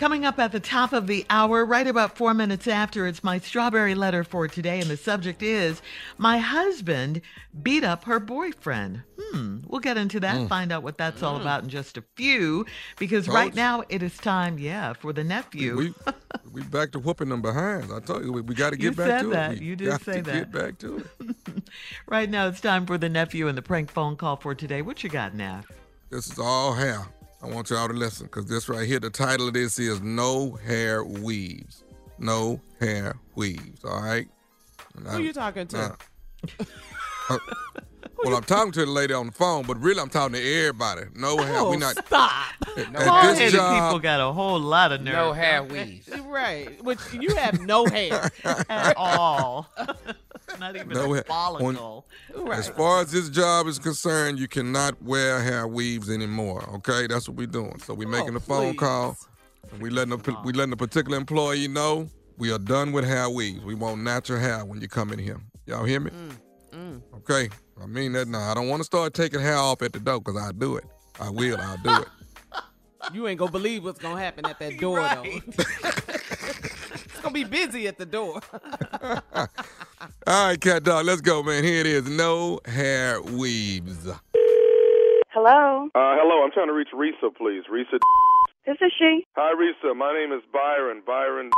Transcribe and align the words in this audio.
Coming 0.00 0.24
up 0.24 0.38
at 0.38 0.50
the 0.50 0.60
top 0.60 0.94
of 0.94 1.06
the 1.06 1.26
hour, 1.28 1.62
right 1.62 1.86
about 1.86 2.16
four 2.16 2.32
minutes 2.32 2.66
after, 2.66 3.06
it's 3.06 3.22
my 3.22 3.38
strawberry 3.38 3.94
letter 3.94 4.24
for 4.24 4.48
today, 4.48 4.80
and 4.80 4.88
the 4.88 4.96
subject 4.96 5.42
is 5.42 5.82
My 6.16 6.38
husband 6.38 7.20
beat 7.62 7.84
up 7.84 8.04
her 8.04 8.18
boyfriend. 8.18 9.02
Hmm, 9.20 9.58
we'll 9.66 9.82
get 9.82 9.98
into 9.98 10.18
that, 10.20 10.48
find 10.48 10.72
out 10.72 10.82
what 10.82 10.96
that's 10.96 11.22
all 11.22 11.38
about 11.38 11.64
in 11.64 11.68
just 11.68 11.98
a 11.98 12.04
few, 12.16 12.64
because 12.98 13.28
right 13.28 13.54
now 13.54 13.84
it 13.90 14.02
is 14.02 14.16
time, 14.16 14.58
yeah, 14.58 14.94
for 14.94 15.12
the 15.12 15.22
nephew. 15.22 15.76
We 15.76 15.94
we 16.50 16.62
back 16.62 16.92
to 16.92 16.98
whooping 16.98 17.28
them 17.28 17.42
behind. 17.42 17.92
I 17.92 18.00
told 18.00 18.24
you 18.24 18.32
we, 18.32 18.40
we 18.40 18.54
got 18.54 18.70
to 18.70 18.78
get 18.78 18.96
back 18.96 19.20
to 19.20 19.28
that. 19.28 19.52
it. 19.52 19.60
We 19.60 19.66
You 19.66 19.76
did 19.76 19.88
got 19.88 20.02
say 20.02 20.12
to 20.14 20.22
that. 20.22 20.32
Get 20.32 20.50
back 20.50 20.78
to 20.78 20.96
it. 21.20 21.62
right 22.06 22.30
now 22.30 22.48
it's 22.48 22.62
time 22.62 22.86
for 22.86 22.96
the 22.96 23.10
nephew 23.10 23.48
and 23.48 23.58
the 23.58 23.60
prank 23.60 23.90
phone 23.90 24.16
call 24.16 24.36
for 24.36 24.54
today. 24.54 24.80
What 24.80 25.04
you 25.04 25.10
got, 25.10 25.34
Neff? 25.34 25.70
This 26.08 26.32
is 26.32 26.38
all 26.38 26.72
hair. 26.72 27.04
I 27.42 27.46
want 27.46 27.70
y'all 27.70 27.88
to 27.88 27.94
listen 27.94 28.26
because 28.26 28.46
this 28.46 28.68
right 28.68 28.86
here, 28.86 29.00
the 29.00 29.10
title 29.10 29.48
of 29.48 29.54
this 29.54 29.78
is 29.78 30.00
No 30.02 30.52
Hair 30.66 31.04
Weaves. 31.04 31.84
No 32.18 32.60
Hair 32.80 33.16
Weaves. 33.34 33.84
All 33.84 34.02
right. 34.02 34.28
And 34.96 35.06
Who 35.08 35.16
I- 35.18 35.20
you 35.20 35.32
talking 35.32 35.66
to? 35.68 35.76
now- 35.76 35.96
Uh, 37.30 37.38
well, 38.24 38.34
I'm 38.34 38.42
talking 38.42 38.72
to 38.72 38.84
the 38.84 38.90
lady 38.90 39.14
on 39.14 39.26
the 39.26 39.32
phone, 39.32 39.64
but 39.64 39.80
really 39.80 40.00
I'm 40.00 40.08
talking 40.08 40.34
to 40.34 40.42
everybody. 40.42 41.02
No 41.14 41.36
hair. 41.38 41.58
Oh, 41.58 41.70
we 41.70 41.76
not. 41.76 41.92
stop. 42.04 42.42
At 42.76 42.92
Bald-headed 42.92 43.52
this 43.52 43.52
people 43.52 44.00
got 44.00 44.18
a 44.20 44.32
whole 44.32 44.58
lot 44.58 44.90
of 44.90 45.00
nerve. 45.02 45.14
No 45.14 45.32
hair 45.32 45.62
weaves. 45.62 46.08
right. 46.26 46.82
Which 46.82 46.98
you 47.12 47.36
have 47.36 47.60
no 47.60 47.86
hair. 47.86 48.32
at 48.68 48.96
all. 48.96 49.68
Not 50.58 50.76
even 50.76 50.88
No 50.88 51.04
a 51.04 51.10
eh, 51.10 51.14
hair. 51.16 51.24
follicle. 51.26 52.06
as 52.52 52.68
far 52.70 53.02
as 53.02 53.12
this 53.12 53.28
job 53.28 53.66
is 53.66 53.78
concerned, 53.78 54.38
you 54.38 54.48
cannot 54.48 55.00
wear 55.02 55.40
hair 55.42 55.66
weaves 55.68 56.10
anymore. 56.10 56.68
Okay, 56.76 57.06
that's 57.06 57.28
what 57.28 57.36
we're 57.36 57.46
doing. 57.46 57.78
So 57.80 57.94
we're 57.94 58.08
making 58.08 58.34
oh, 58.34 58.38
a 58.38 58.40
phone 58.40 58.72
please. 58.72 58.78
call. 58.78 59.16
And 59.72 59.80
we 59.82 59.90
letting 59.90 60.12
a, 60.12 60.42
we 60.42 60.52
letting 60.52 60.72
a 60.72 60.76
particular 60.76 61.16
employee 61.16 61.68
know 61.68 62.08
we 62.38 62.50
are 62.52 62.58
done 62.58 62.92
with 62.92 63.04
hair 63.04 63.28
weaves. 63.30 63.62
We 63.64 63.74
want 63.74 64.02
natural 64.02 64.40
hair 64.40 64.64
when 64.64 64.80
you 64.80 64.88
come 64.88 65.12
in 65.12 65.18
here. 65.18 65.40
Y'all 65.66 65.84
hear 65.84 66.00
me? 66.00 66.10
Mm, 66.10 66.36
mm. 66.72 67.02
Okay. 67.18 67.48
I 67.80 67.86
mean 67.86 68.12
that 68.12 68.28
now. 68.28 68.50
I 68.50 68.54
don't 68.54 68.68
want 68.68 68.80
to 68.80 68.84
start 68.84 69.14
taking 69.14 69.40
hair 69.40 69.56
off 69.56 69.82
at 69.82 69.92
the 69.92 70.00
door 70.00 70.20
because 70.20 70.36
I'll 70.40 70.52
do 70.52 70.76
it. 70.76 70.84
I 71.20 71.30
will. 71.30 71.58
I'll 71.60 71.76
do 71.78 72.02
it. 72.02 72.08
You 73.14 73.26
ain't 73.28 73.38
gonna 73.38 73.50
believe 73.50 73.82
what's 73.82 73.98
gonna 73.98 74.20
happen 74.20 74.44
at 74.44 74.58
that 74.58 74.76
door 74.78 74.98
Right. 74.98 75.42
though. 75.56 75.62
it's 75.64 77.20
gonna 77.22 77.32
be 77.32 77.44
busy 77.44 77.88
at 77.88 77.96
the 77.96 78.04
door. 78.04 78.42
All 80.00 80.08
right, 80.48 80.60
cat 80.60 80.82
dog. 80.84 81.04
Let's 81.04 81.20
go, 81.20 81.42
man. 81.42 81.62
Here 81.62 81.80
it 81.80 81.86
is. 81.86 82.08
No 82.08 82.60
hair 82.64 83.20
weaves. 83.20 84.08
Hello, 85.32 85.88
Uh, 85.94 86.16
hello, 86.18 86.42
I'm 86.42 86.50
trying 86.52 86.66
to 86.68 86.72
reach 86.72 86.88
Risa, 86.94 87.34
please. 87.36 87.62
Risa. 87.70 87.98
this 88.66 88.76
is 88.80 88.92
she. 88.98 89.26
Hi, 89.36 89.52
Risa. 89.54 89.94
My 89.94 90.12
name 90.12 90.32
is 90.32 90.42
Byron. 90.52 91.02
Byron 91.06 91.50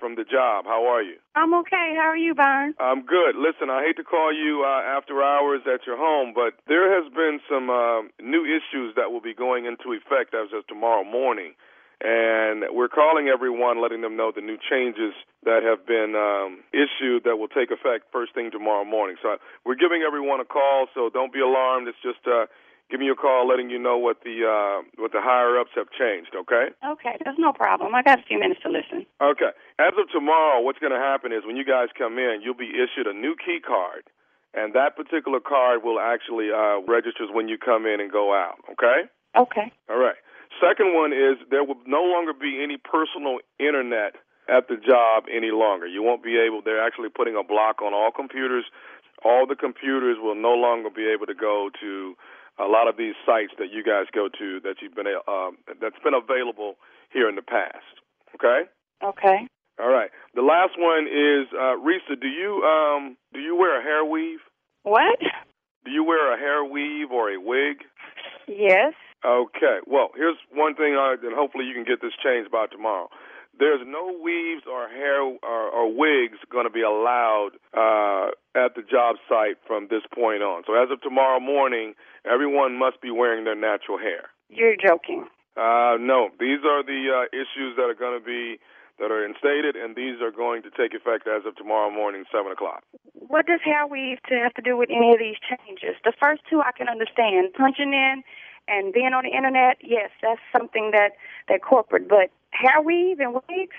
from 0.00 0.14
the 0.16 0.24
job. 0.24 0.64
How 0.64 0.84
are 0.86 1.02
you? 1.02 1.16
I'm 1.34 1.52
okay. 1.60 1.94
How 1.94 2.08
are 2.08 2.16
you, 2.16 2.34
Byron? 2.34 2.74
I'm 2.80 3.04
good. 3.04 3.36
Listen, 3.36 3.68
I 3.70 3.84
hate 3.86 3.96
to 3.98 4.04
call 4.04 4.32
you 4.32 4.64
uh, 4.66 4.80
after 4.96 5.22
hours 5.22 5.60
at 5.72 5.86
your 5.86 5.96
home, 5.98 6.32
but 6.34 6.54
there 6.66 6.88
has 7.00 7.12
been 7.12 7.38
some 7.48 7.68
uh, 7.70 8.02
new 8.22 8.44
issues 8.44 8.94
that 8.96 9.12
will 9.12 9.20
be 9.20 9.34
going 9.34 9.66
into 9.66 9.92
effect 9.92 10.34
as 10.34 10.48
of 10.56 10.66
tomorrow 10.66 11.04
morning. 11.04 11.52
And 12.00 12.64
we're 12.72 12.88
calling 12.88 13.28
everyone, 13.28 13.82
letting 13.82 14.00
them 14.00 14.16
know 14.16 14.32
the 14.34 14.40
new 14.40 14.56
changes 14.56 15.12
that 15.44 15.60
have 15.62 15.84
been 15.84 16.16
um, 16.16 16.64
issued 16.72 17.24
that 17.24 17.36
will 17.36 17.52
take 17.52 17.70
effect 17.70 18.08
first 18.10 18.32
thing 18.32 18.50
tomorrow 18.50 18.84
morning. 18.84 19.16
So 19.20 19.36
we're 19.64 19.76
giving 19.76 20.00
everyone 20.00 20.40
a 20.40 20.48
call, 20.48 20.86
so 20.94 21.10
don't 21.12 21.32
be 21.32 21.40
alarmed. 21.40 21.88
It's 21.88 22.00
just 22.00 22.24
uh, 22.24 22.46
giving 22.90 23.04
you 23.04 23.12
a 23.12 23.20
call, 23.20 23.46
letting 23.46 23.68
you 23.68 23.78
know 23.78 23.98
what 23.98 24.24
the 24.24 24.48
uh, 24.48 24.80
what 24.96 25.12
the 25.12 25.20
higher 25.20 25.60
ups 25.60 25.76
have 25.76 25.92
changed. 25.92 26.32
Okay. 26.32 26.72
Okay, 26.80 27.20
there's 27.22 27.38
no 27.38 27.52
problem. 27.52 27.94
I 27.94 28.02
got 28.02 28.18
a 28.18 28.22
few 28.24 28.40
minutes 28.40 28.60
to 28.64 28.70
listen. 28.72 29.04
Okay. 29.20 29.52
As 29.78 29.92
of 30.00 30.08
tomorrow, 30.08 30.60
what's 30.60 30.78
going 30.78 30.96
to 30.96 30.98
happen 30.98 31.32
is 31.32 31.44
when 31.44 31.56
you 31.56 31.64
guys 31.64 31.88
come 31.96 32.18
in, 32.18 32.40
you'll 32.42 32.56
be 32.56 32.72
issued 32.72 33.06
a 33.06 33.12
new 33.12 33.36
key 33.36 33.60
card, 33.60 34.08
and 34.54 34.72
that 34.72 34.96
particular 34.96 35.38
card 35.38 35.84
will 35.84 36.00
actually 36.00 36.48
uh, 36.48 36.80
registers 36.88 37.28
when 37.28 37.48
you 37.48 37.58
come 37.58 37.84
in 37.84 38.00
and 38.00 38.10
go 38.10 38.32
out. 38.32 38.56
Okay. 38.72 39.04
Okay. 39.36 39.72
All 39.88 39.98
right. 39.98 40.16
Second 40.60 40.94
one 40.94 41.12
is 41.12 41.40
there 41.50 41.64
will 41.64 41.80
no 41.86 42.04
longer 42.04 42.32
be 42.32 42.60
any 42.62 42.76
personal 42.76 43.38
internet 43.58 44.20
at 44.48 44.68
the 44.68 44.76
job 44.76 45.24
any 45.30 45.50
longer. 45.50 45.86
You 45.86 46.02
won't 46.02 46.22
be 46.22 46.36
able. 46.36 46.60
They're 46.62 46.84
actually 46.84 47.08
putting 47.08 47.34
a 47.34 47.42
block 47.42 47.80
on 47.82 47.94
all 47.94 48.10
computers. 48.14 48.64
All 49.24 49.46
the 49.46 49.56
computers 49.56 50.16
will 50.20 50.34
no 50.34 50.52
longer 50.52 50.90
be 50.90 51.06
able 51.08 51.26
to 51.26 51.34
go 51.34 51.70
to 51.80 52.14
a 52.58 52.68
lot 52.68 52.88
of 52.88 52.96
these 52.96 53.14
sites 53.24 53.52
that 53.58 53.72
you 53.72 53.82
guys 53.84 54.06
go 54.12 54.28
to 54.28 54.60
that 54.60 54.82
you've 54.82 54.94
been 54.94 55.06
uh, 55.08 55.50
that's 55.80 55.98
been 56.04 56.14
available 56.14 56.74
here 57.12 57.28
in 57.28 57.36
the 57.36 57.42
past. 57.42 58.04
Okay. 58.34 58.68
Okay. 59.02 59.48
All 59.80 59.88
right. 59.88 60.10
The 60.34 60.42
last 60.42 60.76
one 60.76 61.08
is 61.08 61.48
uh, 61.56 61.80
Risa. 61.80 62.20
Do 62.20 62.28
you 62.28 62.60
um 62.64 63.16
do 63.32 63.40
you 63.40 63.56
wear 63.56 63.80
a 63.80 63.82
hair 63.82 64.04
weave? 64.04 64.40
What? 64.82 65.18
Do 65.84 65.90
you 65.90 66.04
wear 66.04 66.34
a 66.34 66.38
hair 66.38 66.64
weave 66.64 67.10
or 67.10 67.30
a 67.30 67.40
wig? 67.40 67.78
Yes. 68.46 68.92
Okay. 69.24 69.78
Well, 69.86 70.10
here's 70.16 70.36
one 70.60 70.74
thing, 70.76 70.92
I, 70.94 71.16
and 71.16 71.32
hopefully 71.32 71.64
you 71.64 71.72
can 71.72 71.84
get 71.88 72.04
this 72.04 72.12
changed 72.22 72.52
by 72.52 72.66
tomorrow. 72.68 73.08
There's 73.58 73.80
no 73.84 74.12
weaves 74.22 74.64
or 74.68 74.88
hair 74.88 75.20
or, 75.20 75.62
or 75.72 75.84
wigs 75.92 76.38
going 76.52 76.64
to 76.64 76.72
be 76.72 76.84
allowed 76.84 77.56
uh, 77.72 78.36
at 78.54 78.76
the 78.76 78.84
job 78.84 79.16
site 79.28 79.56
from 79.66 79.88
this 79.88 80.04
point 80.14 80.42
on. 80.44 80.62
So 80.66 80.76
as 80.76 80.88
of 80.92 81.00
tomorrow 81.00 81.40
morning, 81.40 81.94
everyone 82.24 82.78
must 82.78 83.00
be 83.00 83.10
wearing 83.10 83.44
their 83.44 83.56
natural 83.56 83.98
hair. 83.98 84.28
You're 84.48 84.76
joking. 84.76 85.26
Uh, 85.56 85.96
no, 86.00 86.30
these 86.38 86.62
are 86.64 86.84
the 86.84 87.00
uh, 87.10 87.36
issues 87.36 87.76
that 87.76 87.88
are 87.90 87.98
going 87.98 88.18
to 88.18 88.24
be 88.24 88.60
that 89.00 89.10
are 89.10 89.24
instated, 89.24 89.76
and 89.80 89.96
these 89.96 90.20
are 90.20 90.30
going 90.30 90.60
to 90.62 90.70
take 90.76 90.92
effect 90.92 91.26
as 91.26 91.48
of 91.48 91.56
tomorrow 91.56 91.90
morning, 91.90 92.24
seven 92.30 92.52
o'clock. 92.52 92.84
What 93.14 93.46
does 93.46 93.60
hair 93.64 93.86
weave 93.86 94.18
to 94.28 94.36
have 94.36 94.52
to 94.54 94.62
do 94.62 94.76
with 94.76 94.90
any 94.92 95.12
of 95.12 95.18
these 95.18 95.40
changes? 95.40 95.96
The 96.04 96.12
first 96.20 96.42
two 96.48 96.60
I 96.60 96.72
can 96.76 96.86
understand. 96.88 97.56
Punching 97.56 97.92
in 97.92 98.22
and 98.68 98.92
being 98.92 99.12
on 99.12 99.24
the 99.24 99.30
internet, 99.36 99.78
yes, 99.82 100.10
that's 100.22 100.40
something 100.52 100.90
that 100.92 101.12
that 101.48 101.62
corporate. 101.62 102.08
But 102.08 102.30
hair 102.50 102.80
weave 102.82 103.20
and 103.20 103.34
wigs, 103.34 103.76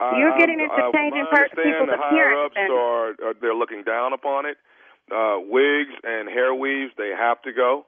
you're 0.00 0.36
getting 0.38 0.60
into 0.60 0.90
changing 0.94 1.26
I 1.30 1.34
per- 1.34 1.48
people's 1.48 1.90
the 1.90 1.96
higher 1.98 2.44
appearance. 2.44 2.46
ups 2.46 2.56
and- 2.56 2.72
are, 2.72 3.08
are 3.30 3.34
they're 3.40 3.54
looking 3.54 3.82
down 3.82 4.12
upon 4.12 4.46
it. 4.46 4.56
Uh, 5.10 5.40
wigs 5.40 5.94
and 6.04 6.28
hair 6.28 6.54
weaves, 6.54 6.92
they 6.98 7.10
have 7.16 7.40
to 7.42 7.52
go. 7.52 7.86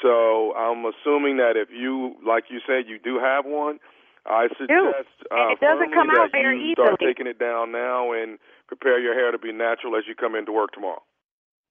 So 0.00 0.54
I'm 0.54 0.84
assuming 0.86 1.36
that 1.36 1.56
if 1.56 1.68
you, 1.70 2.14
like 2.24 2.44
you 2.48 2.60
said, 2.66 2.88
you 2.88 2.98
do 2.98 3.18
have 3.18 3.44
one, 3.44 3.78
I 4.24 4.46
suggest 4.56 5.10
uh, 5.30 5.50
it 5.50 5.60
doesn't 5.60 5.92
come 5.92 6.08
out 6.10 6.30
that 6.30 6.32
very 6.32 6.62
you 6.62 6.72
start 6.74 7.00
taking 7.00 7.26
it 7.26 7.38
down 7.38 7.72
now 7.72 8.12
and 8.12 8.38
prepare 8.68 9.00
your 9.00 9.14
hair 9.14 9.32
to 9.32 9.38
be 9.38 9.52
natural 9.52 9.96
as 9.96 10.04
you 10.06 10.14
come 10.14 10.34
into 10.34 10.52
work 10.52 10.72
tomorrow. 10.72 11.02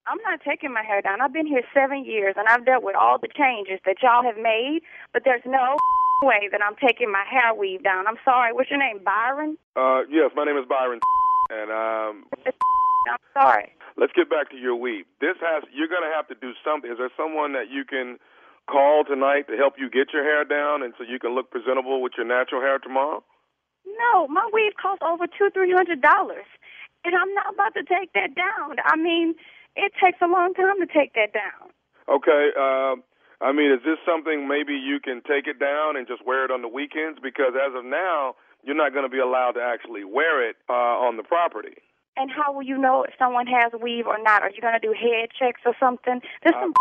I'm 0.07 0.17
not 0.25 0.41
taking 0.41 0.73
my 0.73 0.83
hair 0.83 1.01
down. 1.01 1.21
I've 1.21 1.33
been 1.33 1.45
here 1.45 1.61
seven 1.73 2.03
years 2.05 2.35
and 2.37 2.47
I've 2.47 2.65
dealt 2.65 2.83
with 2.83 2.95
all 2.95 3.17
the 3.19 3.29
changes 3.29 3.79
that 3.85 3.97
y'all 4.01 4.23
have 4.23 4.37
made, 4.37 4.81
but 5.13 5.21
there's 5.25 5.45
no 5.45 5.77
way 6.23 6.49
that 6.51 6.61
I'm 6.61 6.75
taking 6.75 7.11
my 7.11 7.23
hair 7.29 7.53
weave 7.53 7.83
down. 7.83 8.07
I'm 8.07 8.17
sorry. 8.25 8.53
What's 8.53 8.69
your 8.69 8.79
name? 8.79 8.99
Byron? 9.03 9.57
Uh, 9.75 10.01
yes, 10.09 10.31
my 10.35 10.43
name 10.45 10.57
is 10.57 10.65
Byron, 10.67 10.99
and 11.49 11.69
um, 11.69 12.25
I'm 13.09 13.21
sorry. 13.33 13.73
let's 13.97 14.13
get 14.13 14.29
back 14.29 14.49
to 14.51 14.57
your 14.57 14.75
weave. 14.75 15.05
This 15.21 15.37
has 15.41 15.63
you're 15.73 15.87
going 15.89 16.05
to 16.05 16.13
have 16.15 16.27
to 16.29 16.35
do 16.35 16.53
something. 16.65 16.89
Is 16.91 16.97
there 16.97 17.13
someone 17.15 17.53
that 17.53 17.69
you 17.69 17.85
can 17.85 18.17
call 18.69 19.03
tonight 19.03 19.47
to 19.49 19.57
help 19.57 19.75
you 19.77 19.89
get 19.89 20.13
your 20.13 20.23
hair 20.23 20.45
down, 20.45 20.81
and 20.83 20.93
so 20.97 21.03
you 21.05 21.19
can 21.19 21.33
look 21.35 21.49
presentable 21.51 22.01
with 22.01 22.13
your 22.17 22.25
natural 22.25 22.61
hair 22.61 22.77
tomorrow? 22.79 23.23
No, 23.85 24.27
my 24.27 24.47
weave 24.53 24.73
costs 24.81 25.01
over 25.05 25.25
two, 25.25 25.49
three 25.53 25.71
hundred 25.73 26.01
dollars, 26.01 26.45
and 27.05 27.15
I'm 27.15 27.33
not 27.33 27.53
about 27.53 27.73
to 27.73 27.83
take 27.83 28.13
that 28.13 28.35
down. 28.35 28.77
I 28.85 28.95
mean, 28.95 29.33
it 29.75 29.91
takes 30.01 30.19
a 30.21 30.27
long 30.27 30.53
time 30.53 30.79
to 30.79 30.87
take 30.87 31.13
that 31.13 31.33
down. 31.33 31.71
Okay. 32.09 32.49
Uh, 32.57 32.95
I 33.41 33.51
mean, 33.51 33.71
is 33.71 33.81
this 33.83 33.97
something 34.05 34.47
maybe 34.47 34.73
you 34.73 34.99
can 34.99 35.21
take 35.25 35.47
it 35.47 35.59
down 35.59 35.97
and 35.97 36.07
just 36.07 36.25
wear 36.25 36.45
it 36.45 36.51
on 36.51 36.61
the 36.61 36.67
weekends? 36.67 37.19
Because 37.21 37.53
as 37.57 37.73
of 37.73 37.85
now, 37.85 38.35
you're 38.63 38.77
not 38.77 38.93
going 38.93 39.05
to 39.05 39.09
be 39.09 39.19
allowed 39.19 39.53
to 39.53 39.61
actually 39.61 40.03
wear 40.03 40.47
it 40.47 40.57
uh, 40.69 41.01
on 41.01 41.17
the 41.17 41.23
property. 41.23 41.81
And 42.17 42.29
how 42.29 42.53
will 42.53 42.63
you 42.63 42.77
know 42.77 43.03
if 43.03 43.13
someone 43.17 43.47
has 43.47 43.73
a 43.73 43.77
weave 43.77 44.05
or 44.05 44.21
not? 44.21 44.43
Are 44.43 44.51
you 44.51 44.61
going 44.61 44.77
to 44.77 44.83
do 44.83 44.93
head 44.93 45.29
checks 45.37 45.61
or 45.65 45.73
something? 45.79 46.21
There's 46.43 46.55
some 46.59 46.73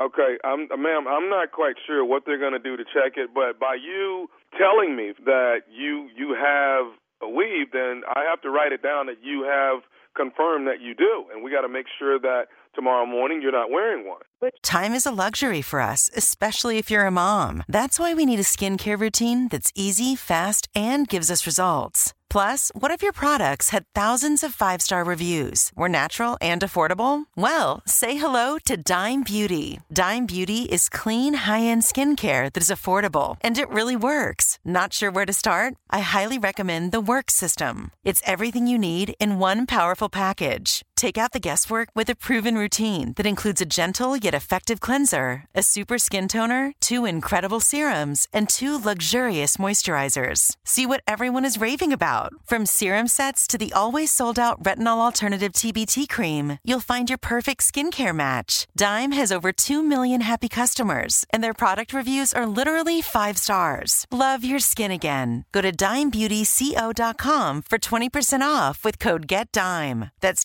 Okay, 0.00 0.38
I'm, 0.44 0.68
ma'am, 0.68 1.08
I'm 1.08 1.28
not 1.28 1.50
quite 1.50 1.74
sure 1.84 2.04
what 2.04 2.22
they're 2.24 2.38
going 2.38 2.52
to 2.52 2.62
do 2.62 2.76
to 2.76 2.84
check 2.84 3.16
it, 3.16 3.34
but 3.34 3.58
by 3.58 3.74
you 3.74 4.30
telling 4.56 4.94
me 4.94 5.12
that 5.24 5.66
you 5.68 6.08
you 6.14 6.36
have 6.38 6.94
a 7.20 7.28
weave, 7.28 7.72
then 7.72 8.02
I 8.06 8.22
have 8.30 8.40
to 8.42 8.50
write 8.50 8.70
it 8.70 8.80
down 8.80 9.06
that 9.06 9.18
you 9.24 9.42
have 9.42 9.82
confirmed 10.18 10.66
that 10.66 10.80
you 10.80 10.94
do, 10.94 11.24
and 11.32 11.42
we 11.44 11.50
got 11.50 11.62
to 11.62 11.68
make 11.68 11.86
sure 11.98 12.18
that 12.18 12.46
tomorrow 12.74 13.06
morning 13.06 13.40
you're 13.40 13.52
not 13.52 13.70
wearing 13.70 14.06
one. 14.06 14.20
Time 14.62 14.92
is 14.92 15.06
a 15.06 15.12
luxury 15.12 15.62
for 15.62 15.80
us, 15.80 16.10
especially 16.16 16.78
if 16.78 16.90
you're 16.90 17.06
a 17.06 17.10
mom. 17.10 17.62
That's 17.68 17.98
why 17.98 18.14
we 18.14 18.26
need 18.26 18.40
a 18.40 18.50
skincare 18.54 19.00
routine 19.00 19.48
that's 19.48 19.72
easy, 19.74 20.16
fast, 20.16 20.68
and 20.74 21.08
gives 21.08 21.30
us 21.30 21.46
results. 21.46 22.12
Plus, 22.30 22.70
what 22.74 22.90
if 22.90 23.02
your 23.02 23.12
products 23.12 23.70
had 23.70 23.84
thousands 23.94 24.42
of 24.42 24.54
five 24.54 24.82
star 24.82 25.04
reviews, 25.04 25.70
were 25.74 25.88
natural 25.88 26.36
and 26.40 26.62
affordable? 26.62 27.24
Well, 27.36 27.80
say 27.86 28.16
hello 28.16 28.58
to 28.66 28.76
Dime 28.76 29.22
Beauty. 29.22 29.80
Dime 29.92 30.26
Beauty 30.26 30.62
is 30.64 30.88
clean, 30.88 31.34
high 31.34 31.62
end 31.62 31.82
skincare 31.82 32.52
that 32.52 32.62
is 32.62 32.70
affordable 32.70 33.36
and 33.40 33.56
it 33.56 33.70
really 33.70 33.96
works. 33.96 34.58
Not 34.64 34.92
sure 34.92 35.10
where 35.10 35.26
to 35.26 35.32
start? 35.32 35.74
I 35.90 36.00
highly 36.00 36.38
recommend 36.38 36.92
the 36.92 37.00
Work 37.00 37.30
System. 37.30 37.92
It's 38.04 38.22
everything 38.26 38.66
you 38.66 38.78
need 38.78 39.14
in 39.18 39.38
one 39.38 39.66
powerful 39.66 40.08
package. 40.08 40.82
Take 40.98 41.16
out 41.16 41.30
the 41.30 41.38
guesswork 41.38 41.90
with 41.94 42.10
a 42.10 42.16
proven 42.16 42.56
routine 42.58 43.12
that 43.18 43.24
includes 43.24 43.60
a 43.60 43.64
gentle 43.64 44.16
yet 44.16 44.34
effective 44.34 44.80
cleanser, 44.80 45.44
a 45.54 45.62
super 45.62 45.96
skin 45.96 46.26
toner, 46.26 46.72
two 46.80 47.04
incredible 47.04 47.60
serums, 47.60 48.26
and 48.32 48.48
two 48.48 48.76
luxurious 48.76 49.58
moisturizers. 49.58 50.56
See 50.64 50.86
what 50.86 51.02
everyone 51.06 51.44
is 51.44 51.60
raving 51.60 51.92
about. 51.92 52.32
From 52.44 52.66
serum 52.66 53.06
sets 53.06 53.46
to 53.46 53.56
the 53.56 53.72
always 53.72 54.10
sold 54.10 54.40
out 54.40 54.60
retinol 54.64 54.98
alternative 54.98 55.52
TBT 55.52 56.08
cream, 56.08 56.58
you'll 56.64 56.80
find 56.80 57.08
your 57.08 57.16
perfect 57.16 57.60
skincare 57.60 58.12
match. 58.12 58.66
Dime 58.76 59.12
has 59.12 59.30
over 59.30 59.52
2 59.52 59.84
million 59.84 60.22
happy 60.22 60.48
customers, 60.48 61.24
and 61.30 61.44
their 61.44 61.54
product 61.54 61.92
reviews 61.92 62.32
are 62.32 62.44
literally 62.44 63.00
five 63.00 63.38
stars. 63.38 64.04
Love 64.10 64.42
your 64.42 64.58
skin 64.58 64.90
again. 64.90 65.44
Go 65.52 65.60
to 65.60 65.70
dimebeautyco.com 65.70 67.62
for 67.62 67.78
20% 67.78 68.40
off 68.40 68.84
with 68.84 68.98
code 68.98 69.28
GETDIME. 69.28 70.10
That's 70.20 70.44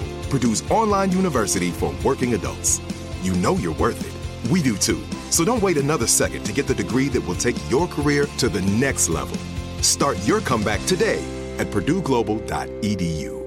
Purdue's 0.31 0.63
online 0.71 1.11
university 1.11 1.71
for 1.71 1.93
working 2.05 2.33
adults. 2.33 2.79
You 3.21 3.33
know 3.33 3.55
you're 3.57 3.75
worth 3.75 3.99
it. 4.01 4.49
We 4.51 4.63
do 4.63 4.77
too. 4.77 5.03
So 5.29 5.43
don't 5.43 5.61
wait 5.61 5.77
another 5.77 6.07
second 6.07 6.45
to 6.45 6.53
get 6.53 6.67
the 6.67 6.73
degree 6.73 7.09
that 7.09 7.21
will 7.21 7.35
take 7.35 7.57
your 7.69 7.85
career 7.85 8.25
to 8.37 8.47
the 8.47 8.61
next 8.61 9.09
level. 9.09 9.37
Start 9.81 10.17
your 10.25 10.39
comeback 10.39 10.83
today 10.85 11.21
at 11.59 11.67
purdueglobal.edu. 11.67 13.41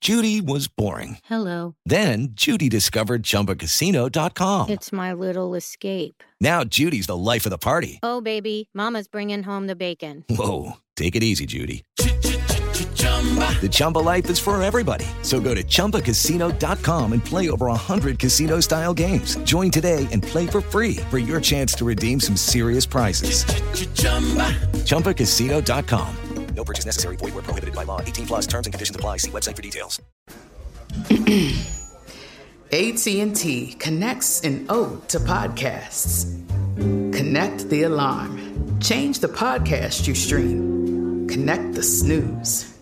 Judy 0.00 0.40
was 0.40 0.66
boring. 0.66 1.18
Hello. 1.24 1.74
Then 1.84 2.28
Judy 2.32 2.70
discovered 2.70 3.22
ChumbaCasino.com. 3.22 4.70
It's 4.70 4.92
my 4.92 5.12
little 5.12 5.54
escape. 5.54 6.22
Now 6.40 6.64
Judy's 6.64 7.06
the 7.06 7.16
life 7.16 7.44
of 7.44 7.50
the 7.50 7.58
party. 7.58 7.98
Oh, 8.02 8.22
baby, 8.22 8.70
Mama's 8.72 9.08
bringing 9.08 9.42
home 9.42 9.66
the 9.66 9.76
bacon. 9.76 10.24
Whoa, 10.30 10.78
take 10.96 11.16
it 11.16 11.22
easy, 11.22 11.44
Judy. 11.44 11.84
The 13.00 13.68
Chumba 13.70 13.98
life 13.98 14.28
is 14.30 14.38
for 14.38 14.60
everybody. 14.62 15.04
So 15.22 15.40
go 15.40 15.54
to 15.54 15.62
ChumbaCasino.com 15.62 17.12
and 17.12 17.22
play 17.24 17.50
over 17.50 17.66
100 17.66 18.18
casino 18.18 18.60
style 18.60 18.94
games. 18.94 19.36
Join 19.44 19.70
today 19.70 20.08
and 20.10 20.22
play 20.22 20.46
for 20.46 20.62
free 20.62 20.96
for 21.10 21.18
your 21.18 21.40
chance 21.40 21.74
to 21.74 21.84
redeem 21.84 22.20
some 22.20 22.36
serious 22.36 22.86
prizes. 22.86 23.44
ChumbaCasino.com. 24.84 26.16
No 26.54 26.64
purchase 26.64 26.86
necessary. 26.86 27.16
Void 27.16 27.34
where 27.34 27.42
prohibited 27.42 27.74
by 27.74 27.84
law. 27.84 28.00
18 28.02 28.26
plus 28.26 28.46
terms 28.46 28.66
and 28.66 28.74
conditions 28.74 28.96
apply. 28.96 29.18
See 29.18 29.30
website 29.30 29.56
for 29.56 29.62
details. 29.62 30.00
AT&T 32.72 33.76
connects 33.78 34.40
an 34.42 34.66
ode 34.68 35.08
to 35.08 35.18
podcasts. 35.20 36.26
Connect 36.76 37.68
the 37.70 37.84
alarm. 37.84 38.78
Change 38.80 39.20
the 39.20 39.28
podcast 39.28 40.06
you 40.06 40.14
stream. 40.14 41.26
Connect 41.28 41.74
the 41.74 41.82
snooze. 41.82 42.79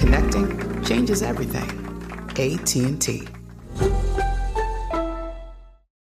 Connecting 0.00 0.82
changes 0.82 1.22
everything. 1.22 1.68
AT&T. 2.30 3.28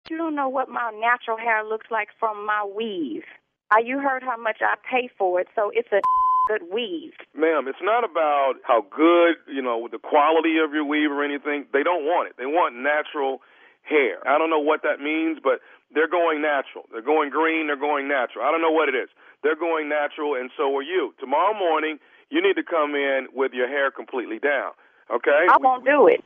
You 0.09 0.17
don't 0.17 0.37
know 0.37 0.49
what 0.49 0.69
my 0.69 0.93
natural 1.02 1.37
hair 1.37 1.64
looks 1.64 1.88
like 1.90 2.07
from 2.21 2.47
my 2.47 2.64
weave. 2.64 3.25
Uh, 3.73 3.83
you 3.85 3.99
heard 3.99 4.23
how 4.23 4.37
much 4.37 4.59
I 4.62 4.76
pay 4.88 5.11
for 5.19 5.40
it, 5.40 5.49
so 5.57 5.73
it's 5.75 5.90
a 5.90 6.00
good 6.49 6.62
weave. 6.73 7.14
Ma'am, 7.35 7.67
it's 7.67 7.83
not 7.83 8.05
about 8.05 8.55
how 8.62 8.87
good, 8.88 9.35
you 9.52 9.61
know, 9.61 9.88
the 9.90 9.99
quality 9.99 10.59
of 10.62 10.73
your 10.73 10.85
weave 10.85 11.11
or 11.11 11.25
anything. 11.25 11.67
They 11.73 11.83
don't 11.83 12.05
want 12.05 12.31
it. 12.31 12.37
They 12.38 12.47
want 12.47 12.76
natural 12.76 13.43
hair. 13.83 14.23
I 14.28 14.38
don't 14.38 14.49
know 14.49 14.62
what 14.62 14.83
that 14.85 15.00
means, 15.00 15.40
but 15.43 15.59
they're 15.93 16.09
going 16.09 16.40
natural. 16.40 16.85
They're 16.93 17.02
going 17.02 17.31
green. 17.31 17.67
They're 17.67 17.76
going 17.76 18.07
natural. 18.07 18.45
I 18.45 18.52
don't 18.52 18.62
know 18.62 18.71
what 18.71 18.88
it 18.88 18.95
is. 18.95 19.09
They're 19.43 19.59
going 19.59 19.88
natural, 19.88 20.37
and 20.38 20.50
so 20.57 20.71
are 20.76 20.87
you. 20.87 21.14
Tomorrow 21.19 21.59
morning, 21.59 21.99
you 22.31 22.43
need 22.43 22.55
to 22.55 22.65
come 22.65 22.95
in 22.95 23.29
with 23.33 23.53
your 23.53 23.69
hair 23.69 23.91
completely 23.91 24.39
down. 24.39 24.73
Okay? 25.11 25.47
I 25.49 25.57
won't 25.61 25.85
do 25.85 26.07
it. 26.07 26.25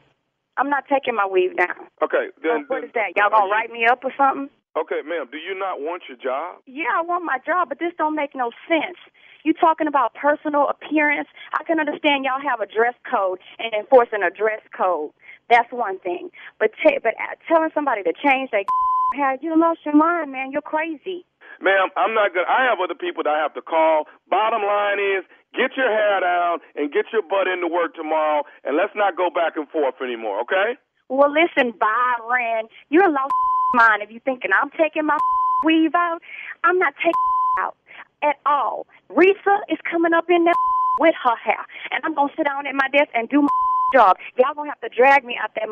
I'm 0.56 0.68
not 0.68 0.84
taking 0.90 1.14
my 1.14 1.26
weave 1.26 1.56
down. 1.56 1.88
Okay, 2.02 2.28
then. 2.42 2.66
What 2.68 2.84
is 2.84 2.90
that? 2.94 3.16
Y'all 3.16 3.30
gonna 3.30 3.50
write 3.50 3.70
me 3.70 3.86
up 3.86 4.04
or 4.04 4.12
something? 4.16 4.50
Okay, 4.76 5.00
ma'am, 5.04 5.28
do 5.30 5.36
you 5.36 5.56
not 5.58 5.80
want 5.80 6.04
your 6.08 6.16
job? 6.16 6.60
Yeah, 6.66 6.92
I 6.96 7.02
want 7.02 7.24
my 7.24 7.38
job, 7.44 7.68
but 7.68 7.78
this 7.78 7.92
don't 7.96 8.16
make 8.16 8.34
no 8.34 8.50
sense. 8.68 8.96
You 9.44 9.52
talking 9.52 9.86
about 9.86 10.14
personal 10.14 10.68
appearance? 10.68 11.28
I 11.52 11.64
can 11.64 11.80
understand 11.80 12.24
y'all 12.24 12.40
have 12.40 12.60
a 12.60 12.66
dress 12.66 12.94
code 13.04 13.38
and 13.58 13.72
enforcing 13.74 14.22
a 14.22 14.30
dress 14.30 14.60
code. 14.76 15.10
That's 15.50 15.70
one 15.72 15.98
thing. 16.00 16.30
But 16.58 16.72
t- 16.82 16.98
but 17.02 17.14
uh, 17.20 17.36
telling 17.48 17.70
somebody 17.74 18.02
to 18.04 18.12
change 18.12 18.50
their 18.50 18.64
hair, 19.16 19.36
you 19.40 19.58
lost 19.58 19.80
your 19.84 19.96
mind, 19.96 20.32
man. 20.32 20.52
You're 20.52 20.62
crazy. 20.64 21.24
Ma'am, 21.60 21.90
I'm 21.96 22.14
not 22.14 22.32
good. 22.32 22.48
I 22.48 22.64
have 22.64 22.78
other 22.82 22.96
people 22.96 23.22
that 23.24 23.34
I 23.34 23.42
have 23.42 23.54
to 23.54 23.62
call. 23.62 24.04
Bottom 24.30 24.62
line 24.62 24.98
is, 24.98 25.24
get 25.54 25.76
your 25.76 25.88
hair 25.88 26.20
down 26.20 26.58
and 26.76 26.92
get 26.92 27.06
your 27.12 27.22
butt 27.22 27.46
into 27.46 27.68
work 27.68 27.94
tomorrow, 27.94 28.42
and 28.64 28.76
let's 28.76 28.92
not 28.94 29.16
go 29.16 29.30
back 29.30 29.56
and 29.56 29.68
forth 29.68 29.96
anymore, 30.02 30.40
okay? 30.42 30.76
Well, 31.08 31.30
listen, 31.30 31.72
Byron, 31.76 32.68
you're 32.88 33.04
a 33.04 33.12
lost 33.12 33.32
mind 33.74 34.02
if 34.02 34.10
you're 34.10 34.24
thinking 34.24 34.50
I'm 34.52 34.70
taking 34.70 35.06
my 35.06 35.18
weave 35.64 35.94
out. 35.94 36.20
I'm 36.64 36.78
not 36.78 36.94
taking 36.96 37.28
out 37.60 37.76
at 38.22 38.36
all. 38.46 38.86
Risa 39.10 39.60
is 39.68 39.78
coming 39.90 40.12
up 40.12 40.24
in 40.28 40.44
there 40.44 40.54
with 41.00 41.14
her 41.24 41.36
hair, 41.36 41.64
and 41.90 42.04
I'm 42.04 42.14
gonna 42.14 42.32
sit 42.36 42.44
down 42.44 42.66
at 42.66 42.74
my 42.74 42.88
desk 42.92 43.10
and 43.14 43.28
do 43.28 43.42
my 43.42 43.48
job. 43.94 44.16
Y'all 44.36 44.54
gonna 44.54 44.70
have 44.70 44.80
to 44.80 44.88
drag 44.88 45.24
me 45.24 45.36
out 45.42 45.50
that 45.54 45.68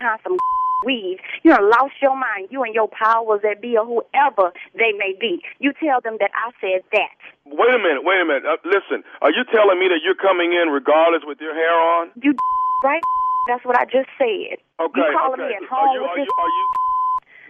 behind 0.00 0.20
some 0.22 0.36
weave. 0.84 1.18
You 1.42 1.50
done 1.56 1.68
lost 1.70 1.96
your 2.00 2.14
mind. 2.14 2.48
You 2.50 2.62
and 2.62 2.74
your 2.74 2.88
powers 2.88 3.40
that 3.42 3.60
be 3.60 3.76
or 3.76 3.84
whoever 3.88 4.52
they 4.76 4.92
may 4.94 5.16
be. 5.18 5.42
You 5.58 5.72
tell 5.80 6.00
them 6.00 6.16
that 6.20 6.30
I 6.36 6.52
said 6.60 6.84
that. 6.92 7.16
Wait 7.48 7.74
a 7.74 7.80
minute, 7.80 8.04
wait 8.04 8.20
a 8.20 8.26
minute. 8.28 8.44
Uh, 8.44 8.56
listen, 8.64 9.02
are 9.20 9.32
you 9.32 9.44
telling 9.52 9.78
me 9.80 9.88
that 9.88 10.00
you're 10.04 10.18
coming 10.18 10.52
in 10.52 10.68
regardless 10.68 11.22
with 11.26 11.40
your 11.40 11.54
hair 11.54 11.74
on? 11.74 12.10
You 12.20 12.36
right? 12.84 13.02
That's 13.48 13.64
what 13.64 13.76
I 13.76 13.84
just 13.84 14.08
said. 14.16 14.60
Okay, 14.80 15.04
You 15.04 15.16
calling 15.16 15.40
okay. 15.40 15.52
me 15.52 15.56
at 15.60 15.64
Are 15.68 15.72
home 15.72 15.92
you, 15.92 16.00
with 16.00 16.12
are 16.12 16.16
this 16.16 16.28
you, 16.28 16.34
are 16.40 16.52
you, 16.52 16.64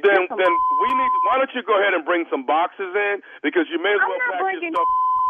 then, 0.03 0.21
then 0.27 0.53
we 0.83 0.89
need. 0.91 1.13
Why 1.31 1.39
don't 1.39 1.53
you 1.55 1.63
go 1.63 1.79
ahead 1.79 1.95
and 1.95 2.03
bring 2.05 2.27
some 2.29 2.45
boxes 2.45 2.91
in 2.93 3.23
because 3.47 3.71
you 3.71 3.79
may 3.79 3.95
as 3.95 4.03
well 4.03 4.19
pack 4.19 4.43
your 4.59 4.71
stuff. 4.75 4.89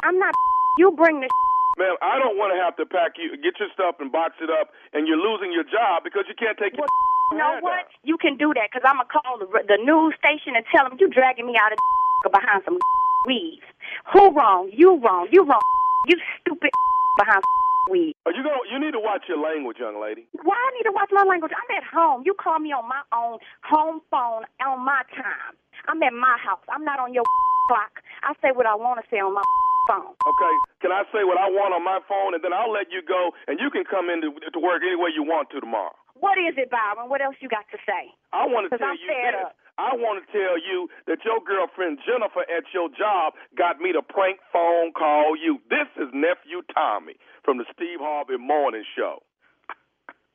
I'm 0.08 0.18
not. 0.18 0.32
You 0.80 0.90
bring 0.96 1.20
the. 1.20 1.28
Ma'am, 1.76 1.98
I 2.02 2.18
don't 2.22 2.38
want 2.38 2.54
to 2.54 2.58
have 2.62 2.78
to 2.78 2.86
pack 2.86 3.18
you, 3.18 3.34
get 3.42 3.58
your 3.58 3.68
stuff 3.74 3.98
and 3.98 4.10
box 4.10 4.38
it 4.40 4.48
up, 4.48 4.70
and 4.94 5.06
you're 5.10 5.18
losing 5.20 5.50
your 5.52 5.66
job 5.66 6.06
because 6.06 6.24
you 6.30 6.34
can't 6.34 6.56
take 6.56 6.76
your. 6.78 6.86
You 7.32 7.38
know 7.38 7.58
what? 7.60 7.86
You 8.04 8.16
can 8.16 8.36
do 8.36 8.52
that 8.54 8.68
because 8.70 8.84
I'm 8.84 8.96
gonna 9.00 9.08
call 9.10 9.38
the 9.38 9.46
the 9.66 9.78
news 9.82 10.14
station 10.20 10.54
and 10.56 10.64
tell 10.74 10.88
them 10.88 10.98
you 11.00 11.08
dragging 11.08 11.46
me 11.46 11.56
out 11.58 11.72
of 11.72 11.78
behind 12.32 12.62
some 12.64 12.78
weeds. 13.26 13.64
Who 14.12 14.30
wrong? 14.32 14.70
You 14.72 15.00
wrong. 15.00 15.28
You 15.32 15.44
wrong. 15.44 15.62
You 16.06 16.16
stupid 16.40 16.70
behind 17.18 17.42
weeds. 17.90 18.14
Are 18.26 18.32
you 18.32 18.42
going? 18.42 18.60
You 18.70 18.78
need 18.78 18.92
to 18.92 19.00
watch 19.00 19.24
your 19.28 19.38
language, 19.40 19.78
young 19.80 20.00
lady. 20.00 20.26
Why 20.42 20.54
I 20.56 20.70
need 20.76 20.84
to 20.84 20.92
watch 20.92 21.10
my 21.12 21.24
language? 21.24 21.52
I'm 21.52 21.70
at 21.76 21.84
home. 21.84 22.22
You 22.24 22.34
call 22.34 22.58
me 22.58 22.72
on 22.72 22.86
my 22.88 23.02
own 23.16 23.38
home 23.64 24.00
phone 24.10 24.44
on 24.64 24.84
my 24.84 25.02
time. 25.16 25.56
I'm 25.88 26.02
at 26.02 26.12
my 26.12 26.36
house. 26.40 26.64
I'm 26.68 26.84
not 26.84 27.00
on 27.00 27.12
your 27.12 27.24
clock. 27.68 28.00
I 28.22 28.32
say 28.40 28.52
what 28.52 28.66
I 28.66 28.74
want 28.74 29.00
to 29.00 29.06
say 29.10 29.18
on 29.20 29.34
my 29.34 29.44
phone. 29.88 30.12
Okay, 30.16 30.54
can 30.80 30.92
I 30.92 31.04
say 31.12 31.24
what 31.24 31.36
I 31.36 31.48
want 31.52 31.74
on 31.76 31.84
my 31.84 32.00
phone, 32.08 32.32
and 32.32 32.42
then 32.44 32.52
I'll 32.52 32.72
let 32.72 32.88
you 32.92 33.02
go, 33.04 33.32
and 33.48 33.60
you 33.60 33.68
can 33.68 33.84
come 33.84 34.08
in 34.08 34.20
to, 34.24 34.32
to 34.32 34.58
work 34.60 34.80
any 34.80 34.96
way 34.96 35.10
you 35.12 35.22
want 35.24 35.50
to 35.52 35.60
tomorrow. 35.60 35.92
What 36.24 36.40
is 36.40 36.56
it, 36.56 36.72
Byron? 36.72 37.12
What 37.12 37.20
else 37.20 37.36
you 37.44 37.52
got 37.52 37.68
to 37.68 37.78
say? 37.84 38.08
I 38.32 38.48
want 38.48 38.64
to 38.64 38.78
tell 38.78 38.88
I'm 38.88 38.96
you 38.96 39.12
fed 39.12 39.36
this. 39.36 39.44
up. 39.44 39.56
I 39.76 39.92
want 39.92 40.24
to 40.24 40.26
tell 40.32 40.56
you 40.56 40.88
that 41.06 41.18
your 41.20 41.36
girlfriend 41.44 41.98
Jennifer 42.00 42.48
at 42.48 42.64
your 42.72 42.88
job 42.88 43.34
got 43.58 43.76
me 43.78 43.92
to 43.92 44.00
prank 44.00 44.38
phone 44.50 44.92
call 44.96 45.36
you. 45.36 45.58
This 45.68 45.84
is 46.00 46.08
nephew 46.14 46.62
Tommy 46.72 47.20
from 47.44 47.58
the 47.58 47.66
Steve 47.76 48.00
Harvey 48.00 48.38
Morning 48.38 48.84
Show. 48.96 49.20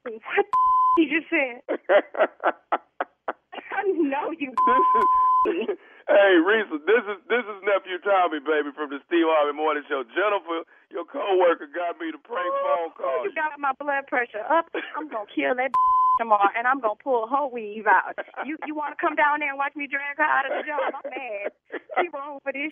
What 0.03 0.13
you 0.98 1.10
just 1.10 1.25
said? 1.34 1.65
I 3.81 3.83
know 3.95 4.31
you. 4.36 4.51
This 4.51 5.71
is, 5.71 5.77
hey, 6.12 6.33
Reese, 6.43 6.67
this 6.83 7.03
is 7.07 7.17
this 7.31 7.45
is 7.48 7.57
nephew 7.63 7.95
Tommy, 8.03 8.43
baby, 8.43 8.75
from 8.75 8.91
the 8.91 9.00
Steve 9.07 9.24
Harvey 9.24 9.55
Morning 9.55 9.83
Show. 9.88 10.03
Jennifer, 10.12 10.67
your 10.91 11.07
coworker, 11.07 11.71
got 11.71 11.95
me 11.95 12.12
to 12.12 12.19
prank 12.19 12.51
oh, 12.51 12.59
phone 12.67 12.91
call 13.00 13.24
You 13.24 13.31
you. 13.31 13.39
got 13.39 13.55
my 13.55 13.71
blood 13.79 14.03
pressure 14.12 14.43
up. 14.51 14.67
I'm 15.00 15.07
gonna 15.07 15.31
kill 15.31 15.55
that 15.55 15.71
tomorrow, 16.19 16.51
and 16.59 16.67
I'm 16.67 16.83
gonna 16.83 17.00
pull 17.00 17.24
her 17.31 17.48
weave 17.48 17.88
out. 17.88 18.19
You 18.43 18.59
you 18.67 18.75
want 18.75 18.91
to 18.91 19.00
come 19.00 19.15
down 19.15 19.39
there 19.39 19.50
and 19.50 19.57
watch 19.57 19.74
me 19.79 19.88
drag 19.88 20.19
her 20.19 20.27
out 20.27 20.43
of 20.43 20.51
the 20.59 20.63
job? 20.67 20.91
I'm 21.00 21.07
mad. 21.07 21.55
She 22.03 22.12
wrong 22.12 22.43
for 22.43 22.51
this. 22.51 22.67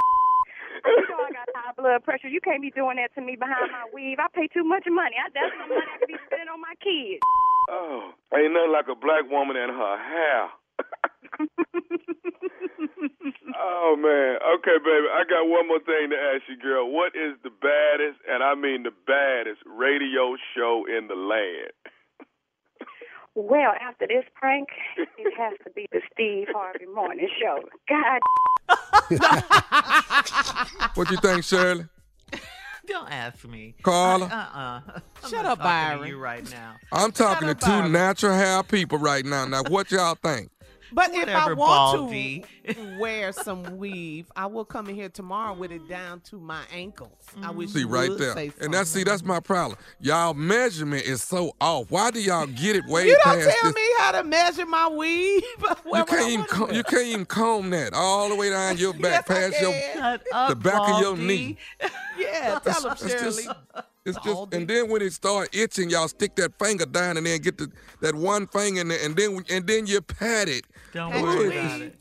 Oh, 0.84 0.92
you 0.92 1.08
know 1.10 1.24
I 1.24 1.32
got 1.32 1.48
high 1.56 1.74
blood 1.74 2.04
pressure. 2.04 2.28
You 2.28 2.44
can't 2.44 2.62
be 2.62 2.70
doing 2.76 3.00
that 3.00 3.16
to 3.16 3.22
me 3.24 3.40
behind 3.40 3.72
my 3.72 3.88
weave. 3.96 4.20
I 4.20 4.28
pay 4.30 4.46
too 4.52 4.68
much 4.68 4.84
money. 4.92 5.16
I, 5.16 5.32
that's 5.32 5.56
the 5.56 5.66
money 5.72 5.88
I 5.88 5.98
could 6.04 6.12
be 6.12 6.20
spending 6.28 6.52
on 6.52 6.60
my 6.62 6.76
kids. 6.84 7.24
Oh, 7.72 8.12
ain't 8.36 8.52
nothing 8.54 8.72
like 8.76 8.92
a 8.92 8.96
black 9.00 9.26
woman 9.32 9.56
and 9.58 9.72
her 9.72 9.96
hair. 9.98 10.52
Oh 13.56 13.96
man. 13.98 14.38
Okay, 14.60 14.78
baby. 14.84 15.08
I 15.14 15.24
got 15.30 15.48
one 15.48 15.68
more 15.68 15.80
thing 15.80 16.10
to 16.12 16.16
ask 16.16 16.44
you, 16.50 16.58
girl. 16.58 16.90
What 16.92 17.16
is 17.16 17.38
the 17.44 17.50
baddest, 17.50 18.20
and 18.30 18.44
I 18.44 18.56
mean 18.56 18.84
the 18.84 18.92
baddest, 19.06 19.62
radio 19.66 20.36
show 20.56 20.86
in 20.88 21.08
the 21.08 21.16
land? 21.16 21.72
Well, 23.36 23.74
after 23.80 24.08
this 24.08 24.24
prank, 24.34 24.68
it 24.98 25.34
has 25.38 25.54
to 25.64 25.70
be 25.72 25.86
the 25.92 26.02
Steve 26.12 26.48
Harvey 26.54 26.88
Morning 26.94 27.30
Show. 27.40 27.60
God. 27.88 28.20
What 30.96 31.12
you 31.12 31.18
think, 31.18 31.44
Shirley? 31.44 31.86
Don't 32.88 33.12
ask 33.12 33.46
me. 33.48 33.76
Carla? 33.84 34.26
Uh-uh. 34.26 34.82
I'm 35.24 35.30
Shut 35.30 35.44
not 35.44 35.46
up, 35.46 35.60
Byron. 35.60 36.02
To 36.02 36.08
you 36.08 36.18
right 36.18 36.50
now. 36.50 36.76
I'm 36.92 37.12
talking 37.12 37.48
to 37.50 37.54
two 37.54 37.68
Byron. 37.68 37.92
natural 37.92 38.34
hair 38.34 38.64
people 38.64 38.98
right 38.98 39.24
now. 39.26 39.46
Now, 39.46 39.62
what 39.68 39.92
y'all 39.92 40.16
think? 40.16 40.50
But 40.92 41.14
if 41.14 41.30
I 41.30 41.54
want 41.54 41.58
Baldy. 42.00 42.44
to 42.68 42.98
wear 43.00 43.32
some 43.32 43.78
weave, 43.78 44.32
I 44.36 44.46
will 44.46 44.66
come 44.66 44.88
in 44.88 44.96
here 44.96 45.10
tomorrow 45.10 45.54
with 45.54 45.72
it 45.72 45.88
down 45.88 46.22
to 46.22 46.40
my 46.40 46.64
ankles. 46.72 47.12
I 47.38 47.48
mm-hmm. 47.48 47.58
wish 47.58 47.72
See 47.72 47.82
you 47.82 47.88
right 47.88 48.10
would 48.10 48.20
there, 48.20 48.34
say 48.34 48.52
and 48.62 48.74
that's 48.74 48.90
see 48.90 49.04
that's 49.04 49.24
my 49.24 49.40
problem. 49.40 49.78
Y'all 50.00 50.34
measurement 50.34 51.04
is 51.04 51.22
so 51.24 51.54
off. 51.60 51.92
Why 51.92 52.12
do 52.12 52.22
y'all 52.22 52.48
get 52.48 52.76
it 52.76 52.86
way 52.86 53.08
You 53.08 53.18
don't 53.24 53.40
past 53.40 53.58
tell 53.62 53.72
this? 53.72 53.76
me 53.76 53.90
how 53.98 54.12
to 54.14 54.24
measure 54.24 54.66
my 54.66 54.88
weave. 54.88 55.44
You 55.98 56.06
can't 56.06 56.30
even 56.30 56.46
comb, 56.46 56.72
you 56.74 56.84
can't 56.84 57.08
even 57.08 57.26
comb 57.26 57.70
that 57.72 57.94
all 57.94 58.30
the 58.30 58.36
way 58.36 58.50
down 58.50 58.78
your 58.78 58.94
back, 59.02 59.26
past 59.26 59.60
your 59.60 59.74
Shut 59.94 60.24
the 60.24 60.36
up, 60.36 60.64
back 60.64 60.80
of 60.90 61.02
your 61.02 61.18
knee. 61.18 61.58
Yeah, 62.18 62.60
tell 62.60 62.82
them, 62.82 62.98
Shirley. 62.98 63.46
just, 63.46 63.50
it's 64.08 64.18
just, 64.26 64.54
and 64.54 64.68
then 64.68 64.90
when 64.90 65.02
it 65.02 65.14
start 65.14 65.56
itching, 65.56 65.90
y'all 65.90 66.08
stick 66.08 66.36
that 66.36 66.58
finger 66.60 66.86
down 66.86 67.18
and 67.18 67.26
then 67.26 67.40
get 67.42 67.58
the 67.58 67.72
that 68.02 68.16
one 68.16 68.48
finger 68.48 68.82
in 68.82 68.88
there, 68.88 69.00
and 69.04 69.16
then 69.16 69.44
and 69.50 69.68
then 69.68 69.86
you 69.86 70.02
pat 70.02 70.48
it. 70.50 70.66
Don't 70.94 71.12
Hey, 71.12 71.22
worry 71.22 71.50
please. 71.50 71.60
about 71.60 71.82
it. 71.82 71.96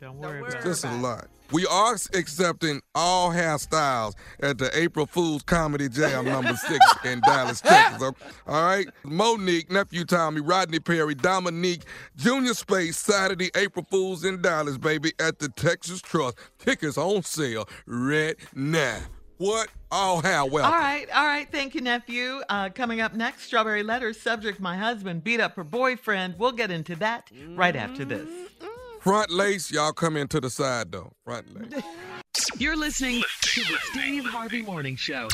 Don't 0.00 0.18
worry 0.18 0.40
about 0.40 0.62
Just 0.64 0.84
a 0.84 0.92
lot. 0.96 1.28
We 1.52 1.66
are 1.66 1.94
accepting 2.14 2.80
all 2.94 3.30
hairstyles 3.30 4.14
at 4.40 4.56
the 4.56 4.70
April 4.76 5.04
Fool's 5.04 5.42
Comedy 5.42 5.88
Jam 5.90 6.24
number 6.24 6.56
six 6.56 6.78
in 7.04 7.20
Dallas, 7.20 7.60
Texas. 7.60 8.02
All 8.02 8.64
right. 8.64 8.88
Monique, 9.04 9.70
nephew 9.70 10.06
Tommy, 10.06 10.40
Rodney 10.40 10.80
Perry, 10.80 11.14
Dominique, 11.14 11.82
Junior 12.16 12.54
Space, 12.54 12.96
Saturday, 12.96 13.50
April 13.54 13.86
Fool's 13.90 14.24
in 14.24 14.40
Dallas, 14.40 14.78
baby, 14.78 15.12
at 15.20 15.40
the 15.40 15.50
Texas 15.50 16.00
Trust. 16.00 16.38
Tickets 16.58 16.96
on 16.96 17.22
sale 17.22 17.68
right 17.86 18.36
now. 18.54 18.98
What? 19.42 19.70
All 19.90 20.22
hair 20.22 20.44
well. 20.44 20.64
All 20.64 20.78
right, 20.78 21.06
all 21.12 21.26
right. 21.26 21.48
Thank 21.50 21.74
you, 21.74 21.80
nephew. 21.80 22.42
Uh, 22.48 22.68
coming 22.68 23.00
up 23.00 23.14
next, 23.14 23.42
Strawberry 23.42 23.82
Letters. 23.82 24.20
Subject: 24.20 24.60
My 24.60 24.76
husband 24.76 25.24
beat 25.24 25.40
up 25.40 25.56
her 25.56 25.64
boyfriend. 25.64 26.36
We'll 26.38 26.52
get 26.52 26.70
into 26.70 26.94
that 26.96 27.28
right 27.48 27.74
after 27.74 28.04
this. 28.04 28.28
Front 29.00 29.30
lace, 29.30 29.72
y'all 29.72 29.92
come 29.92 30.16
in 30.16 30.28
to 30.28 30.40
the 30.40 30.48
side 30.48 30.92
though. 30.92 31.12
Front 31.24 31.52
lace. 31.54 31.82
You're 32.58 32.76
listening 32.76 33.20
to 33.40 33.60
the 33.62 33.78
Steve 33.90 34.24
Harvey 34.26 34.62
Morning 34.62 34.94
Show. 34.94 35.26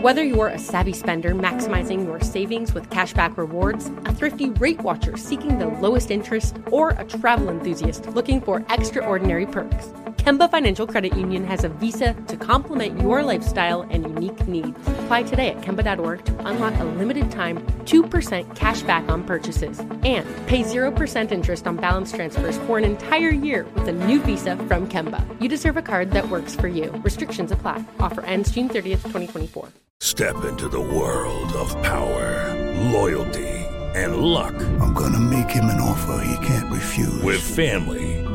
Whether 0.00 0.22
you're 0.22 0.48
a 0.48 0.58
savvy 0.58 0.92
spender 0.92 1.34
maximizing 1.34 2.04
your 2.04 2.20
savings 2.20 2.74
with 2.74 2.90
cashback 2.90 3.38
rewards, 3.38 3.86
a 4.04 4.14
thrifty 4.14 4.50
rate 4.50 4.80
watcher 4.82 5.16
seeking 5.16 5.58
the 5.58 5.66
lowest 5.66 6.10
interest, 6.10 6.56
or 6.70 6.90
a 6.90 7.04
travel 7.04 7.48
enthusiast 7.48 8.06
looking 8.10 8.42
for 8.42 8.64
extraordinary 8.68 9.46
perks, 9.46 9.88
Kemba 10.28 10.50
Financial 10.50 10.86
Credit 10.86 11.16
Union 11.16 11.42
has 11.46 11.64
a 11.64 11.70
visa 11.70 12.12
to 12.26 12.36
complement 12.36 13.00
your 13.00 13.22
lifestyle 13.22 13.86
and 13.88 14.04
unique 14.04 14.46
needs. 14.46 14.78
Apply 14.86 15.22
today 15.22 15.48
at 15.48 15.62
Kemba.org 15.62 16.22
to 16.22 16.46
unlock 16.46 16.78
a 16.80 16.84
limited 16.84 17.30
time 17.30 17.56
2% 17.86 18.54
cash 18.54 18.82
back 18.82 19.08
on 19.08 19.24
purchases 19.24 19.80
and 20.04 20.26
pay 20.46 20.62
0% 20.62 21.32
interest 21.32 21.66
on 21.66 21.76
balance 21.76 22.12
transfers 22.12 22.58
for 22.66 22.76
an 22.76 22.84
entire 22.84 23.30
year 23.30 23.64
with 23.74 23.88
a 23.88 23.92
new 23.92 24.20
visa 24.20 24.54
from 24.68 24.86
Kemba. 24.86 25.24
You 25.40 25.48
deserve 25.48 25.78
a 25.78 25.82
card 25.82 26.10
that 26.10 26.28
works 26.28 26.54
for 26.54 26.68
you. 26.68 26.90
Restrictions 27.02 27.50
apply. 27.50 27.82
Offer 27.98 28.20
ends 28.26 28.50
June 28.50 28.68
30th, 28.68 29.04
2024. 29.04 29.70
Step 30.00 30.44
into 30.44 30.68
the 30.68 30.78
world 30.78 31.50
of 31.54 31.70
power, 31.82 32.54
loyalty, 32.92 33.48
and 33.94 34.18
luck. 34.18 34.52
I'm 34.82 34.92
going 34.92 35.14
to 35.14 35.20
make 35.20 35.48
him 35.48 35.64
an 35.70 35.80
offer 35.80 36.22
he 36.22 36.46
can't 36.46 36.70
refuse. 36.70 37.22
With 37.22 37.40
family, 37.40 38.07